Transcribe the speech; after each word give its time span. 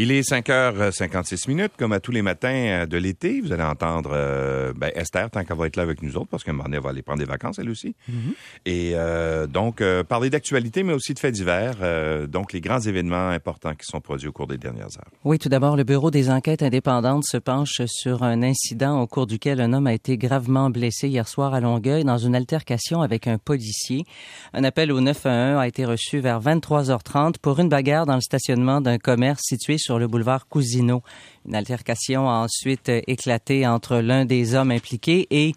Il 0.00 0.12
est 0.12 0.20
5h56 0.20 1.48
minutes, 1.48 1.72
comme 1.76 1.90
à 1.90 1.98
tous 1.98 2.12
les 2.12 2.22
matins 2.22 2.54
euh, 2.54 2.86
de 2.86 2.96
l'été. 2.96 3.40
Vous 3.40 3.52
allez 3.52 3.64
entendre 3.64 4.10
euh, 4.12 4.72
ben, 4.72 4.92
Esther, 4.94 5.28
tant 5.28 5.42
qu'elle 5.42 5.56
va 5.56 5.66
être 5.66 5.74
là 5.74 5.82
avec 5.82 6.02
nous 6.02 6.16
autres, 6.16 6.28
parce 6.30 6.44
qu'à 6.44 6.52
un 6.52 6.54
moment 6.54 6.66
donné, 6.66 6.76
elle 6.76 6.84
va 6.84 6.90
aller 6.90 7.02
prendre 7.02 7.18
des 7.18 7.24
vacances, 7.24 7.58
elle 7.58 7.68
aussi. 7.68 7.96
Mm-hmm. 8.08 8.32
Et 8.66 8.92
euh, 8.94 9.48
donc, 9.48 9.80
euh, 9.80 10.04
parler 10.04 10.30
d'actualité, 10.30 10.84
mais 10.84 10.92
aussi 10.92 11.14
de 11.14 11.18
faits 11.18 11.34
divers. 11.34 11.78
euh, 11.82 12.28
donc, 12.28 12.52
les 12.52 12.60
grands 12.60 12.78
événements 12.78 13.30
importants 13.30 13.74
qui 13.74 13.86
sont 13.86 14.00
produits 14.00 14.28
au 14.28 14.32
cours 14.32 14.46
des 14.46 14.56
dernières 14.56 14.86
heures. 14.86 15.10
Oui, 15.24 15.36
tout 15.40 15.48
d'abord, 15.48 15.76
le 15.76 15.82
Bureau 15.82 16.12
des 16.12 16.30
enquêtes 16.30 16.62
indépendantes 16.62 17.24
se 17.24 17.36
penche 17.36 17.82
sur 17.86 18.22
un 18.22 18.44
incident 18.44 19.00
au 19.02 19.08
cours 19.08 19.26
duquel 19.26 19.60
un 19.60 19.72
homme 19.72 19.88
a 19.88 19.94
été 19.94 20.16
gravement 20.16 20.70
blessé 20.70 21.08
hier 21.08 21.26
soir 21.26 21.54
à 21.54 21.60
Longueuil 21.60 22.04
dans 22.04 22.18
une 22.18 22.36
altercation 22.36 23.02
avec 23.02 23.26
un 23.26 23.38
policier. 23.38 24.04
Un 24.52 24.62
appel 24.62 24.92
au 24.92 25.00
911 25.00 25.58
a 25.58 25.66
été 25.66 25.84
reçu 25.84 26.20
vers 26.20 26.40
23h30 26.40 27.38
pour 27.42 27.58
une 27.58 27.68
bagarre 27.68 28.06
dans 28.06 28.14
le 28.14 28.20
stationnement 28.20 28.80
d'un 28.80 28.98
commerce 28.98 29.40
situé 29.42 29.76
sur 29.76 29.87
le 29.96 30.06
boulevard 30.08 30.46
Cousineau. 30.48 31.02
Une 31.48 31.54
altercation 31.54 32.28
a 32.28 32.34
ensuite 32.34 32.90
éclaté 33.06 33.66
entre 33.66 33.96
l'un 33.96 34.26
des 34.26 34.54
hommes 34.54 34.70
impliqués 34.70 35.26
et 35.30 35.54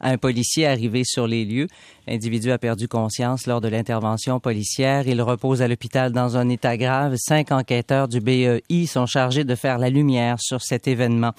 un 0.00 0.16
policier 0.16 0.66
arrivé 0.66 1.02
sur 1.04 1.26
les 1.26 1.44
lieux. 1.44 1.66
L'individu 2.06 2.50
a 2.50 2.58
perdu 2.58 2.88
conscience 2.88 3.46
lors 3.46 3.62
de 3.62 3.68
l'intervention 3.68 4.38
policière. 4.38 5.08
Il 5.08 5.22
repose 5.22 5.62
à 5.62 5.68
l'hôpital 5.68 6.12
dans 6.12 6.36
un 6.36 6.50
état 6.50 6.76
grave. 6.76 7.14
Cinq 7.16 7.50
enquêteurs 7.50 8.08
du 8.08 8.20
BEI 8.20 8.86
sont 8.86 9.06
chargés 9.06 9.44
de 9.44 9.54
faire 9.54 9.78
la 9.78 9.88
lumière 9.88 10.36
sur 10.38 10.60
cet 10.60 10.86
événement. 10.86 11.32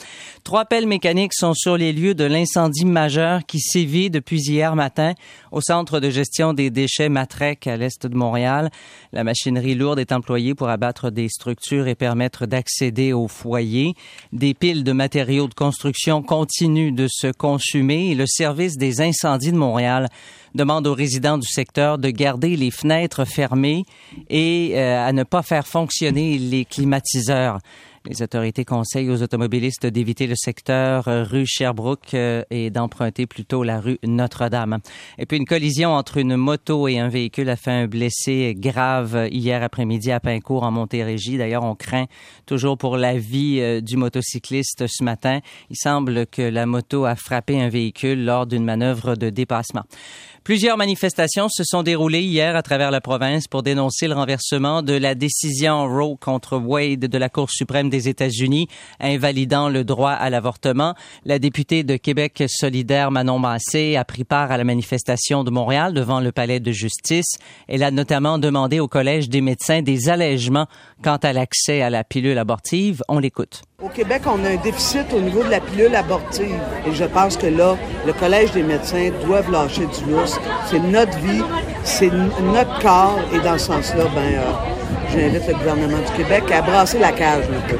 Trois 0.43 0.65
pelles 0.65 0.87
mécaniques 0.87 1.35
sont 1.35 1.53
sur 1.53 1.77
les 1.77 1.93
lieux 1.93 2.15
de 2.15 2.23
l'incendie 2.23 2.85
majeur 2.85 3.45
qui 3.45 3.59
sévit 3.59 4.09
depuis 4.09 4.41
hier 4.41 4.75
matin 4.75 5.13
au 5.51 5.61
centre 5.61 5.99
de 5.99 6.09
gestion 6.09 6.53
des 6.53 6.71
déchets 6.71 7.09
Matrec 7.09 7.67
à 7.67 7.77
l'est 7.77 8.07
de 8.07 8.15
Montréal. 8.15 8.71
La 9.13 9.23
machinerie 9.23 9.75
lourde 9.75 9.99
est 9.99 10.11
employée 10.11 10.55
pour 10.55 10.69
abattre 10.69 11.11
des 11.11 11.29
structures 11.29 11.87
et 11.87 11.95
permettre 11.95 12.47
d'accéder 12.47 13.13
au 13.13 13.27
Des 14.33 14.53
piles 14.53 14.83
de 14.83 14.91
matériaux 14.91 15.47
de 15.47 15.53
construction 15.53 16.21
continuent 16.21 16.93
de 16.93 17.07
se 17.09 17.31
consumer 17.31 18.11
et 18.11 18.15
le 18.15 18.25
service 18.27 18.77
des 18.77 19.01
incendies 19.01 19.51
de 19.51 19.57
Montréal 19.57 20.09
demande 20.55 20.87
aux 20.87 20.93
résidents 20.93 21.37
du 21.37 21.47
secteur 21.47 21.97
de 21.97 22.09
garder 22.09 22.55
les 22.55 22.71
fenêtres 22.71 23.25
fermées 23.25 23.83
et 24.29 24.71
euh, 24.75 25.05
à 25.05 25.11
ne 25.11 25.23
pas 25.23 25.43
faire 25.43 25.67
fonctionner 25.67 26.37
les 26.37 26.65
climatiseurs. 26.65 27.59
Les 28.07 28.21
autorités 28.21 28.65
conseillent 28.65 29.09
aux 29.09 29.23
automobilistes 29.23 29.87
d'éviter 29.87 30.27
le 30.27 30.35
secteur 30.35 31.07
euh, 31.07 31.23
rue 31.23 31.47
Sherbrooke 31.47 32.13
euh, 32.13 32.43
et 32.51 32.69
d'emprunter 32.69 33.25
plutôt 33.25 33.63
la 33.63 33.79
rue 33.79 33.97
Notre-Dame. 34.03 34.77
Et 35.17 35.25
puis 35.25 35.37
une 35.37 35.45
collision 35.45 35.89
entre 35.89 36.17
une 36.17 36.35
moto 36.35 36.87
et 36.87 36.99
un 36.99 37.09
véhicule 37.09 37.49
a 37.49 37.55
fait 37.55 37.71
un 37.71 37.87
blessé 37.87 38.53
grave 38.55 39.27
hier 39.31 39.63
après-midi 39.63 40.11
à 40.11 40.19
Pincourt 40.19 40.63
en 40.63 40.71
Montérégie. 40.71 41.39
D'ailleurs, 41.39 41.63
on 41.63 41.73
craint 41.73 42.05
toujours 42.45 42.77
pour 42.77 42.97
la 42.97 43.17
vie 43.17 43.59
euh, 43.59 43.81
du 43.81 43.97
motocycliste 43.97 44.85
ce 44.87 45.03
matin. 45.03 45.39
Il 45.71 45.75
semble 45.75 46.27
que 46.27 46.43
la 46.43 46.67
moto 46.67 47.05
a 47.05 47.15
frappé 47.15 47.59
un 47.59 47.69
véhicule 47.69 48.23
lors 48.23 48.45
d'une 48.45 48.65
manœuvre 48.65 49.15
de 49.15 49.31
dépassement. 49.31 49.83
Plusieurs 50.45 50.77
manifestations 50.77 51.49
se 51.49 51.63
sont 51.63 51.81
déroulées 51.81 52.21
hier 52.21 52.55
à 52.55 52.61
travers 52.61 52.91
la 52.91 53.01
province 53.01 53.47
pour 53.47 53.63
dénoncer 53.63 54.07
le 54.07 54.13
renversement 54.13 54.83
de 54.83 54.93
la 54.93 55.15
décision 55.15 55.87
Roe 55.87 56.17
contre 56.17 56.57
Wade 56.57 56.99
de 56.99 57.17
la 57.17 57.29
Cour 57.29 57.49
suprême 57.49 57.89
des 57.95 58.09
États-Unis, 58.09 58.67
invalidant 58.99 59.69
le 59.69 59.83
droit 59.85 60.11
à 60.11 60.29
l'avortement. 60.29 60.95
La 61.23 61.39
députée 61.39 61.83
de 61.83 61.95
Québec 61.95 62.43
solidaire 62.47 63.09
Manon 63.09 63.39
Massé 63.39 63.95
a 63.95 64.03
pris 64.03 64.25
part 64.25 64.51
à 64.51 64.57
la 64.57 64.65
manifestation 64.65 65.45
de 65.45 65.51
Montréal 65.51 65.93
devant 65.93 66.19
le 66.19 66.31
palais 66.33 66.59
de 66.59 66.71
justice. 66.71 67.37
Elle 67.69 67.83
a 67.83 67.91
notamment 67.91 68.37
demandé 68.37 68.81
au 68.81 68.89
Collège 68.89 69.29
des 69.29 69.41
médecins 69.41 69.81
des 69.81 70.09
allègements 70.09 70.67
quant 71.03 71.17
à 71.17 71.31
l'accès 71.31 71.81
à 71.81 71.89
la 71.89 72.03
pilule 72.03 72.37
abortive. 72.37 73.01
On 73.07 73.19
l'écoute. 73.19 73.61
Au 73.81 73.89
Québec, 73.89 74.23
on 74.25 74.43
a 74.43 74.49
un 74.49 74.55
déficit 74.57 75.05
au 75.13 75.21
niveau 75.21 75.43
de 75.43 75.49
la 75.49 75.61
pilule 75.61 75.95
abortive. 75.95 76.59
Et 76.87 76.93
je 76.93 77.05
pense 77.05 77.37
que 77.37 77.47
là, 77.47 77.77
le 78.05 78.13
Collège 78.13 78.51
des 78.51 78.63
médecins 78.63 79.09
doivent 79.25 79.51
lâcher 79.51 79.85
du 79.85 80.11
lousse. 80.11 80.37
C'est 80.69 80.79
notre 80.79 81.17
vie, 81.19 81.43
c'est 81.83 82.11
notre 82.11 82.79
corps. 82.81 83.19
Et 83.33 83.39
dans 83.39 83.57
ce 83.57 83.67
sens-là, 83.67 84.05
ben, 84.15 84.33
euh, 84.33 84.74
j'invite 85.11 85.47
le 85.47 85.53
gouvernement 85.53 85.99
du 85.99 86.23
Québec 86.23 86.43
à 86.51 86.61
brasser 86.61 86.99
la 86.99 87.11
cage 87.11 87.45
un 87.45 87.69
peu. 87.69 87.77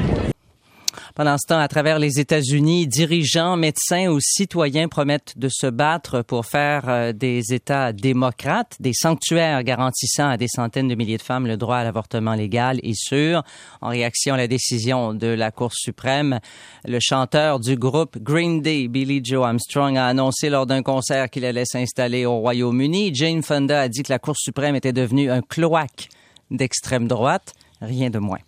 Pendant 1.16 1.38
ce 1.38 1.46
temps, 1.46 1.58
à 1.58 1.66
travers 1.66 1.98
les 1.98 2.20
États-Unis, 2.20 2.86
dirigeants, 2.86 3.56
médecins 3.56 4.08
ou 4.08 4.18
citoyens 4.20 4.86
promettent 4.86 5.32
de 5.38 5.48
se 5.50 5.66
battre 5.66 6.20
pour 6.20 6.44
faire 6.44 6.90
euh, 6.90 7.12
des 7.14 7.54
États 7.54 7.94
démocrates, 7.94 8.76
des 8.80 8.92
sanctuaires 8.92 9.64
garantissant 9.64 10.28
à 10.28 10.36
des 10.36 10.46
centaines 10.46 10.88
de 10.88 10.94
milliers 10.94 11.16
de 11.16 11.22
femmes 11.22 11.46
le 11.46 11.56
droit 11.56 11.78
à 11.78 11.84
l'avortement 11.84 12.34
légal 12.34 12.80
et 12.82 12.92
sûr. 12.92 13.44
En 13.80 13.88
réaction 13.88 14.34
à 14.34 14.36
la 14.36 14.46
décision 14.46 15.14
de 15.14 15.28
la 15.28 15.50
Cour 15.50 15.72
suprême, 15.72 16.38
le 16.84 16.98
chanteur 17.00 17.60
du 17.60 17.76
groupe 17.76 18.18
Green 18.18 18.60
Day, 18.60 18.86
Billy 18.86 19.22
Joe 19.24 19.46
Armstrong, 19.46 19.96
a 19.96 20.08
annoncé 20.08 20.50
lors 20.50 20.66
d'un 20.66 20.82
concert 20.82 21.30
qu'il 21.30 21.46
allait 21.46 21.64
s'installer 21.64 22.26
au 22.26 22.40
Royaume-Uni. 22.40 23.14
Jane 23.14 23.42
Fonda 23.42 23.80
a 23.80 23.88
dit 23.88 24.02
que 24.02 24.12
la 24.12 24.18
Cour 24.18 24.36
suprême 24.36 24.76
était 24.76 24.92
devenue 24.92 25.30
un 25.30 25.40
cloaque 25.40 26.10
d'extrême 26.50 27.08
droite. 27.08 27.54
Rien 27.80 28.10
de 28.10 28.18
moins. 28.18 28.40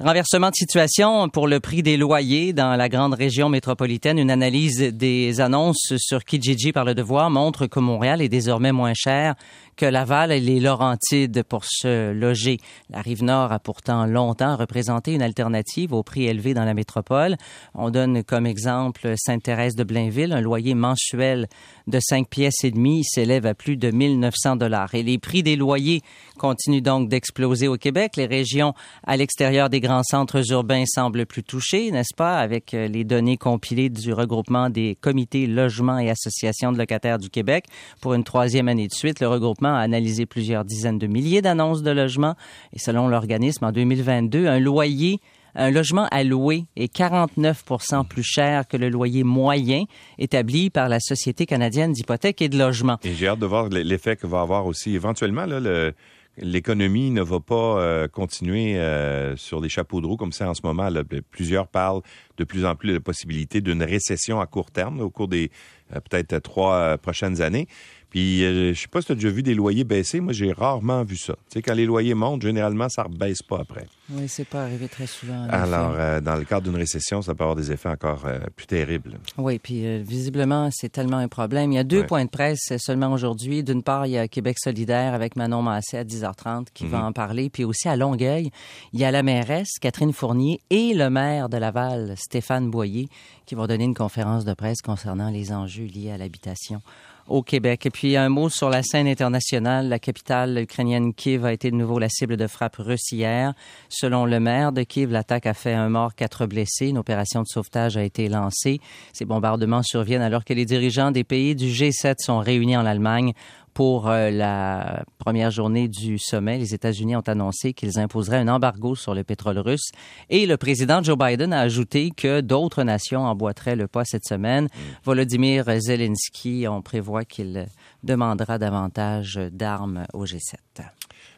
Renversement 0.00 0.50
de 0.50 0.54
situation 0.54 1.28
pour 1.28 1.48
le 1.48 1.58
prix 1.58 1.82
des 1.82 1.96
loyers 1.96 2.52
dans 2.52 2.76
la 2.76 2.88
grande 2.88 3.14
région 3.14 3.48
métropolitaine. 3.48 4.16
Une 4.20 4.30
analyse 4.30 4.78
des 4.78 5.40
annonces 5.40 5.92
sur 5.96 6.22
Kijiji 6.22 6.70
par 6.70 6.84
le 6.84 6.94
Devoir 6.94 7.30
montre 7.30 7.66
que 7.66 7.80
Montréal 7.80 8.22
est 8.22 8.28
désormais 8.28 8.70
moins 8.70 8.94
cher 8.94 9.34
que 9.78 9.86
Laval 9.86 10.32
et 10.32 10.40
les 10.40 10.58
Laurentides 10.58 11.44
pour 11.44 11.64
se 11.64 12.12
loger. 12.12 12.58
La 12.90 13.00
Rive-Nord 13.00 13.52
a 13.52 13.60
pourtant 13.60 14.06
longtemps 14.06 14.56
représenté 14.56 15.14
une 15.14 15.22
alternative 15.22 15.92
au 15.92 16.02
prix 16.02 16.26
élevé 16.26 16.52
dans 16.52 16.64
la 16.64 16.74
métropole. 16.74 17.36
On 17.74 17.90
donne 17.90 18.24
comme 18.24 18.46
exemple 18.46 19.14
Sainte-Thérèse 19.16 19.76
de 19.76 19.84
Blainville, 19.84 20.32
un 20.32 20.40
loyer 20.40 20.74
mensuel 20.74 21.46
de 21.86 21.98
5 22.00 22.28
pièces 22.28 22.64
et 22.64 22.72
demie 22.72 23.04
s'élève 23.04 23.46
à 23.46 23.54
plus 23.54 23.76
de 23.76 23.92
1900 23.92 24.56
dollars. 24.56 24.94
Et 24.94 25.04
les 25.04 25.18
prix 25.18 25.44
des 25.44 25.54
loyers 25.54 26.02
continuent 26.38 26.82
donc 26.82 27.08
d'exploser 27.08 27.68
au 27.68 27.76
Québec. 27.76 28.16
Les 28.16 28.26
régions 28.26 28.74
à 29.06 29.16
l'extérieur 29.16 29.70
des 29.70 29.80
grands 29.88 30.02
centres 30.02 30.52
urbains 30.52 30.84
semblent 30.86 31.24
plus 31.24 31.42
touchées, 31.42 31.90
n'est-ce 31.90 32.14
pas, 32.14 32.38
avec 32.40 32.74
euh, 32.74 32.88
les 32.88 33.04
données 33.04 33.38
compilées 33.38 33.88
du 33.88 34.12
regroupement 34.12 34.68
des 34.68 34.98
comités 35.00 35.46
logements 35.46 35.98
et 35.98 36.10
associations 36.10 36.72
de 36.72 36.76
locataires 36.76 37.18
du 37.18 37.30
Québec. 37.30 37.64
Pour 38.02 38.12
une 38.12 38.22
troisième 38.22 38.68
année 38.68 38.86
de 38.86 38.92
suite, 38.92 39.20
le 39.20 39.28
regroupement 39.28 39.74
a 39.74 39.78
analysé 39.78 40.26
plusieurs 40.26 40.66
dizaines 40.66 40.98
de 40.98 41.06
milliers 41.06 41.40
d'annonces 41.40 41.82
de 41.82 41.90
logements 41.90 42.34
et 42.74 42.78
selon 42.78 43.08
l'organisme, 43.08 43.64
en 43.64 43.72
2022, 43.72 44.46
un 44.46 44.60
loyer 44.60 45.20
un 45.54 45.70
logement 45.70 46.06
à 46.10 46.22
louer 46.22 46.66
est 46.76 46.88
49 46.88 47.64
plus 48.08 48.22
cher 48.22 48.68
que 48.68 48.76
le 48.76 48.90
loyer 48.90 49.24
moyen 49.24 49.84
établi 50.18 50.68
par 50.68 50.88
la 50.88 51.00
Société 51.00 51.46
canadienne 51.46 51.92
d'hypothèques 51.92 52.42
et 52.42 52.48
de 52.48 52.58
logement. 52.58 52.98
Et 53.02 53.14
j'ai 53.14 53.26
hâte 53.26 53.40
de 53.40 53.46
voir 53.46 53.68
l'effet 53.70 54.16
que 54.16 54.26
va 54.26 54.42
avoir 54.42 54.66
aussi 54.66 54.94
éventuellement 54.94 55.46
le, 55.46 55.94
l'économie 56.40 57.10
ne 57.10 57.22
va 57.22 57.40
pas 57.40 57.80
euh, 57.80 58.08
continuer 58.08 58.76
euh, 58.76 59.36
sur 59.36 59.60
les 59.60 59.68
chapeaux 59.68 60.00
de 60.00 60.06
roue 60.06 60.16
comme 60.16 60.32
ça 60.32 60.48
en 60.48 60.54
ce 60.54 60.62
moment. 60.64 60.88
Là. 60.88 61.02
Plusieurs 61.30 61.68
parlent 61.68 62.02
de 62.36 62.44
plus 62.44 62.64
en 62.64 62.76
plus 62.76 62.88
de 62.88 62.94
la 62.94 63.00
possibilité 63.00 63.60
d'une 63.60 63.82
récession 63.82 64.40
à 64.40 64.46
court 64.46 64.70
terme 64.70 65.00
au 65.00 65.10
cours 65.10 65.28
des 65.28 65.50
euh, 65.94 66.00
peut-être 66.00 66.38
trois 66.38 66.98
prochaines 66.98 67.40
années. 67.40 67.66
Puis, 68.10 68.42
euh, 68.44 68.72
je 68.72 68.80
sais 68.80 68.88
pas 68.88 69.00
si 69.02 69.08
tu 69.08 69.12
as 69.12 69.14
déjà 69.16 69.28
vu 69.28 69.42
des 69.42 69.54
loyers 69.54 69.84
baisser. 69.84 70.20
Moi, 70.20 70.32
j'ai 70.32 70.50
rarement 70.52 71.02
vu 71.04 71.16
ça. 71.16 71.34
Tu 71.50 71.54
sais, 71.54 71.62
quand 71.62 71.74
les 71.74 71.84
loyers 71.84 72.14
montent, 72.14 72.40
généralement, 72.42 72.88
ça 72.88 73.02
ne 73.04 73.08
rebaisse 73.08 73.42
pas 73.42 73.58
après. 73.60 73.86
Oui, 74.10 74.26
c'est 74.28 74.46
pas 74.48 74.62
arrivé 74.62 74.88
très 74.88 75.06
souvent. 75.06 75.44
en 75.44 75.50
Alors, 75.50 75.92
euh, 75.98 76.20
dans 76.22 76.36
le 76.36 76.44
cadre 76.44 76.62
d'une 76.70 76.76
récession, 76.80 77.20
ça 77.20 77.34
peut 77.34 77.44
avoir 77.44 77.56
des 77.56 77.70
effets 77.70 77.90
encore 77.90 78.24
euh, 78.24 78.38
plus 78.56 78.66
terribles. 78.66 79.18
Oui, 79.36 79.58
puis 79.58 79.84
euh, 79.86 80.02
visiblement, 80.02 80.70
c'est 80.72 80.88
tellement 80.88 81.18
un 81.18 81.28
problème. 81.28 81.70
Il 81.72 81.74
y 81.74 81.78
a 81.78 81.84
deux 81.84 82.00
Ouais. 82.00 82.06
points 82.06 82.24
de 82.24 82.30
presse 82.30 82.72
seulement 82.78 83.12
aujourd'hui. 83.12 83.62
D'une 83.62 83.82
part, 83.82 84.06
il 84.06 84.12
y 84.12 84.18
a 84.18 84.26
Québec 84.26 84.56
solidaire 84.58 85.12
avec 85.12 85.36
Manon 85.36 85.60
Massé 85.60 85.98
à 85.98 86.04
10h30 86.04 86.68
qui 86.72 86.84
Mhm. 86.84 86.90
va 86.90 87.04
en 87.04 87.12
parler. 87.12 87.50
Puis 87.50 87.64
aussi 87.64 87.88
à 87.88 87.96
Longueuil, 87.96 88.50
il 88.94 89.00
y 89.00 89.04
a 89.04 89.10
la 89.10 89.22
mairesse 89.22 89.72
Catherine 89.82 90.14
Fournier 90.14 90.60
et 90.70 90.94
le 90.94 91.10
maire 91.10 91.50
de 91.50 91.58
Laval, 91.58 92.14
Stéphane 92.16 92.70
Boyer, 92.70 93.08
qui 93.44 93.54
vont 93.54 93.66
donner 93.66 93.84
une 93.84 93.94
conférence 93.94 94.46
de 94.46 94.54
presse 94.54 94.80
concernant 94.80 95.28
les 95.28 95.52
enjeux 95.52 95.84
liés 95.84 96.10
à 96.10 96.16
l'habitation 96.16 96.80
au 97.28 97.42
Québec. 97.42 97.86
Et 97.86 97.90
puis 97.90 98.16
un 98.16 98.28
mot 98.28 98.48
sur 98.48 98.70
la 98.70 98.82
scène 98.82 99.06
internationale. 99.06 99.88
La 99.88 99.98
capitale 99.98 100.58
ukrainienne 100.58 101.14
Kiev 101.14 101.44
a 101.44 101.52
été 101.52 101.70
de 101.70 101.76
nouveau 101.76 101.98
la 101.98 102.08
cible 102.08 102.36
de 102.36 102.46
frappes 102.46 102.76
russes 102.76 103.12
hier. 103.12 103.54
Selon 103.88 104.24
le 104.24 104.40
maire 104.40 104.72
de 104.72 104.82
Kiev, 104.82 105.12
l'attaque 105.12 105.46
a 105.46 105.54
fait 105.54 105.74
un 105.74 105.88
mort, 105.88 106.14
quatre 106.14 106.46
blessés. 106.46 106.88
Une 106.88 106.98
opération 106.98 107.42
de 107.42 107.46
sauvetage 107.46 107.96
a 107.96 108.02
été 108.02 108.28
lancée. 108.28 108.80
Ces 109.12 109.24
bombardements 109.24 109.82
surviennent 109.82 110.22
alors 110.22 110.44
que 110.44 110.54
les 110.54 110.64
dirigeants 110.64 111.10
des 111.10 111.24
pays 111.24 111.54
du 111.54 111.66
G7 111.66 112.14
sont 112.18 112.38
réunis 112.38 112.76
en 112.76 112.86
Allemagne 112.86 113.32
pour 113.78 114.08
euh, 114.08 114.30
la 114.32 115.04
première 115.18 115.52
journée 115.52 115.86
du 115.86 116.18
sommet. 116.18 116.58
Les 116.58 116.74
États-Unis 116.74 117.14
ont 117.14 117.28
annoncé 117.28 117.74
qu'ils 117.74 118.00
imposeraient 118.00 118.38
un 118.38 118.48
embargo 118.48 118.96
sur 118.96 119.14
le 119.14 119.22
pétrole 119.22 119.56
russe. 119.60 119.92
Et 120.30 120.46
le 120.46 120.56
président 120.56 121.00
Joe 121.00 121.16
Biden 121.16 121.52
a 121.52 121.60
ajouté 121.60 122.10
que 122.10 122.40
d'autres 122.40 122.82
nations 122.82 123.20
emboîteraient 123.20 123.76
le 123.76 123.86
pas 123.86 124.04
cette 124.04 124.24
semaine. 124.24 124.66
Volodymyr 125.04 125.64
Zelensky, 125.78 126.66
on 126.68 126.82
prévoit 126.82 127.24
qu'il 127.24 127.68
demandera 128.02 128.58
davantage 128.58 129.38
d'armes 129.52 130.06
au 130.12 130.24
G7. 130.24 130.56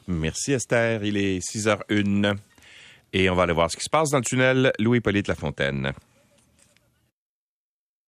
Merci 0.09 0.53
Esther. 0.53 1.05
Il 1.05 1.19
est 1.19 1.47
6h01. 1.47 2.37
Et 3.13 3.29
on 3.29 3.35
va 3.35 3.43
aller 3.43 3.53
voir 3.53 3.71
ce 3.71 3.77
qui 3.77 3.85
se 3.85 3.91
passe 3.91 4.09
dans 4.09 4.19
le 4.19 4.25
tunnel 4.25 4.73
Louis-Polyte 4.79 5.29
Lafontaine. 5.29 5.93